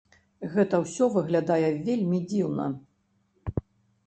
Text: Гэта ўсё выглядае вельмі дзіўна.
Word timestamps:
Гэта 0.53 0.79
ўсё 0.83 1.09
выглядае 1.15 1.69
вельмі 1.91 2.23
дзіўна. 2.33 2.65